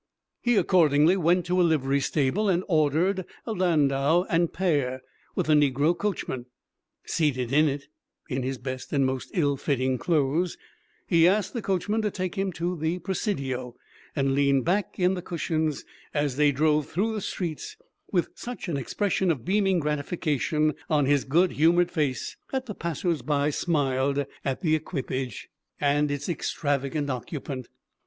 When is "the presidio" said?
12.75-13.75